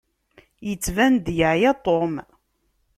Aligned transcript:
Yettban-d 0.67 1.25
yeɛya 1.37 1.71
Tom. 1.85 2.13